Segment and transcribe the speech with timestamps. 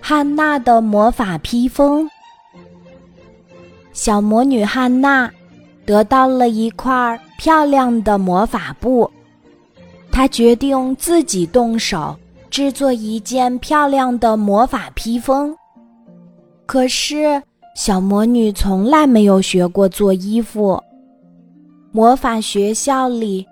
[0.00, 2.08] 汉娜的魔法披风。
[3.92, 5.30] 小魔女汉娜
[5.84, 9.10] 得到了一块漂亮的魔法布，
[10.10, 12.16] 她决定自己动手
[12.48, 15.54] 制作一件漂亮的魔法披风。
[16.64, 17.42] 可是，
[17.76, 20.82] 小魔女从来没有学过做衣服。
[21.90, 23.46] 魔法学校里，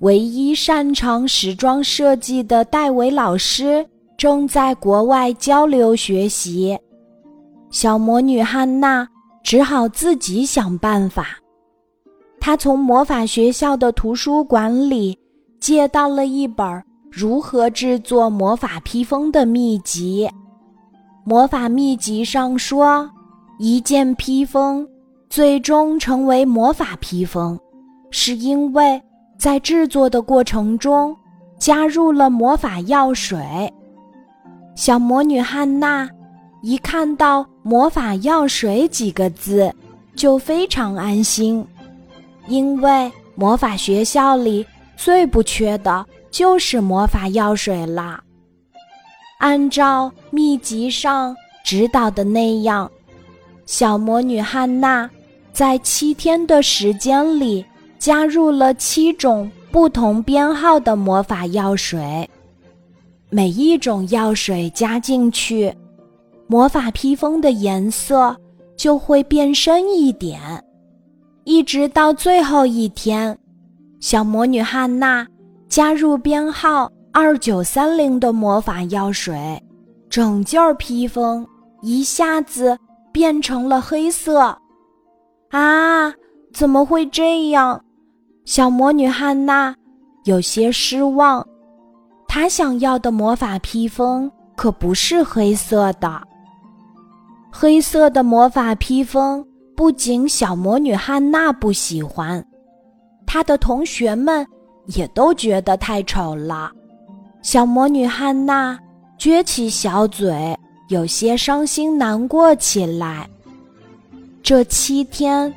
[0.00, 3.86] 唯一擅长时装设计的戴维老师。
[4.24, 6.74] 正在国外交流学习，
[7.68, 9.06] 小魔女汉娜
[9.42, 11.26] 只好自己想办法。
[12.40, 15.14] 她从魔法学校的图书馆里
[15.60, 16.66] 借到了一本
[17.12, 20.26] 如何制作魔法披风的秘籍。
[21.26, 23.06] 魔法秘籍上说，
[23.58, 24.88] 一件披风
[25.28, 27.60] 最终成为魔法披风，
[28.10, 28.98] 是因为
[29.38, 31.14] 在制作的过程中
[31.58, 33.70] 加入了魔法药水。
[34.74, 36.08] 小魔女汉娜
[36.60, 39.72] 一看到“魔法药水”几个字，
[40.16, 41.64] 就非常安心，
[42.48, 48.20] 因为魔法学校里最不缺的就是魔法药水啦。
[49.38, 52.90] 按照秘籍上指导的那样，
[53.66, 55.08] 小魔女汉娜
[55.52, 57.64] 在七天的时间里
[57.98, 62.28] 加入了七种不同编号的魔法药水。
[63.34, 65.74] 每一种药水加进去，
[66.46, 68.36] 魔法披风的颜色
[68.76, 70.40] 就会变深一点，
[71.42, 73.36] 一直到最后一天，
[73.98, 75.26] 小魔女汉娜
[75.68, 79.60] 加入编号二九三零的魔法药水，
[80.08, 81.44] 整件披风
[81.82, 82.78] 一下子
[83.10, 84.56] 变成了黑色。
[85.50, 86.14] 啊，
[86.52, 87.82] 怎么会这样？
[88.44, 89.74] 小魔女汉娜
[90.22, 91.44] 有些失望。
[92.34, 96.20] 他想要的魔法披风可不是黑色的。
[97.48, 102.44] 黑色的魔法披风不仅小魔女汉娜不喜欢，
[103.24, 104.44] 她的同学们
[104.86, 106.72] 也都觉得太丑了。
[107.40, 108.76] 小魔女汉娜
[109.16, 110.58] 撅起小嘴，
[110.88, 113.30] 有些伤心难过起来。
[114.42, 115.54] 这七天，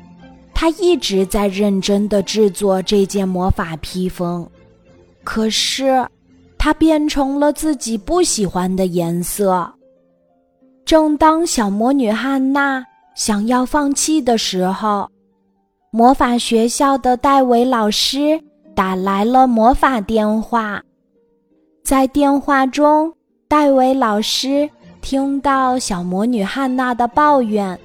[0.54, 4.48] 她一直在认真的制作这件魔法披风，
[5.24, 6.06] 可是。
[6.68, 9.72] 它变成了自己不喜欢的颜色。
[10.84, 12.84] 正当小魔女汉娜
[13.14, 15.08] 想要放弃的时候，
[15.90, 18.38] 魔法学校的戴维老师
[18.74, 20.82] 打来了魔法电话。
[21.82, 23.10] 在电话中，
[23.48, 24.68] 戴维老师
[25.00, 27.80] 听到小魔女汉娜的抱怨，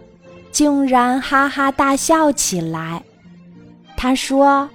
[0.52, 3.02] 竟然哈哈大笑起来。
[3.96, 4.70] 他说：“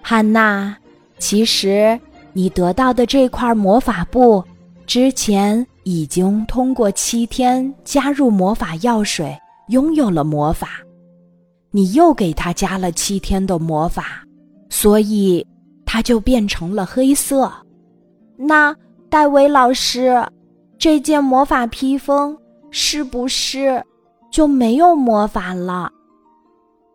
[0.00, 0.76] 汉娜，
[1.18, 1.98] 其实……”
[2.32, 4.42] 你得到的这块魔法布，
[4.86, 9.36] 之前已经通过七天加入魔法药水，
[9.68, 10.68] 拥有了魔法。
[11.70, 14.24] 你又给它加了七天的魔法，
[14.68, 15.46] 所以
[15.84, 17.50] 它就变成了黑色。
[18.36, 18.74] 那
[19.08, 20.20] 戴维老师，
[20.78, 22.36] 这件魔法披风
[22.70, 23.82] 是不是
[24.30, 25.90] 就没有魔法了？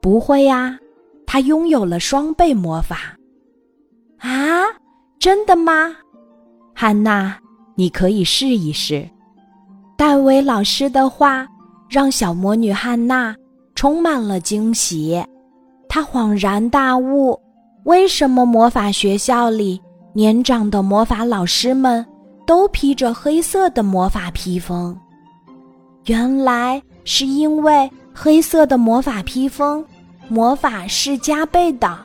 [0.01, 0.77] 不会呀，
[1.25, 3.17] 它拥有了双倍魔法。
[4.17, 4.63] 啊？
[5.19, 5.95] 真的吗，
[6.73, 7.35] 汉娜？
[7.75, 9.09] 你可以试一试。
[9.97, 11.47] 戴维老师的话
[11.89, 13.35] 让小魔女汉娜
[13.75, 15.21] 充满了惊喜，
[15.89, 17.39] 她恍然大悟：
[17.85, 19.81] 为什么魔法学校里
[20.13, 22.05] 年长的魔法老师们
[22.45, 24.95] 都披着黑色的魔法披风？
[26.05, 29.83] 原来是因为黑色的魔法披风
[30.27, 31.97] 魔法是加倍的。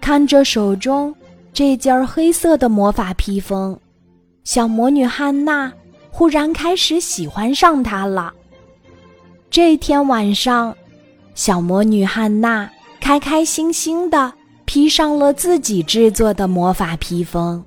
[0.00, 1.14] 看着手中。
[1.58, 3.76] 这件黑色的魔法披风，
[4.44, 5.72] 小魔女汉娜
[6.08, 8.32] 忽然开始喜欢上它了。
[9.50, 10.72] 这天晚上，
[11.34, 12.70] 小魔女汉娜
[13.00, 14.32] 开开心心的
[14.66, 17.64] 披上了自己制作的魔法披风。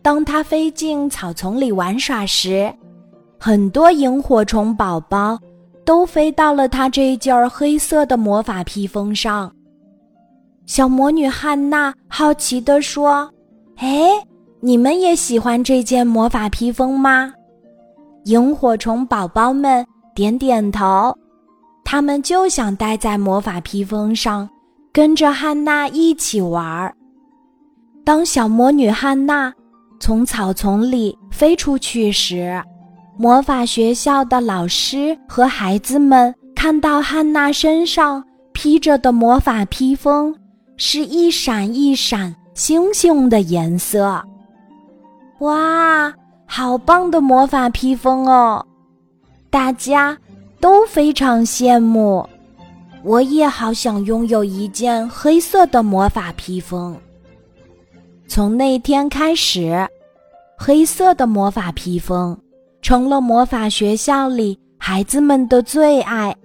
[0.00, 2.72] 当她飞进草丛里玩耍时，
[3.38, 5.38] 很多萤火虫宝宝
[5.84, 9.54] 都飞到了她这件黑色的魔法披风上。
[10.66, 13.30] 小魔女汉娜好奇地说
[13.78, 14.10] ：“哎，
[14.60, 17.32] 你们也喜欢这件魔法披风吗？”
[18.26, 21.16] 萤火虫宝宝们点点头，
[21.84, 24.48] 他们就想待在魔法披风上，
[24.92, 26.92] 跟着汉娜一起玩。
[28.04, 29.52] 当小魔女汉娜
[30.00, 32.60] 从草丛里飞出去时，
[33.16, 38.22] 魔法学校的老师和孩子们看到汉娜身上
[38.52, 40.34] 披着的魔法披风。
[40.76, 44.22] 是一闪一闪星星的颜色，
[45.38, 46.12] 哇，
[46.46, 48.64] 好棒的魔法披风哦！
[49.50, 50.16] 大家
[50.60, 52.26] 都非常羡慕。
[53.02, 56.96] 我也好想拥有一件黑色的魔法披风。
[58.26, 59.88] 从那天开始，
[60.58, 62.36] 黑色的魔法披风
[62.82, 66.36] 成了魔法学校里孩子们的最爱。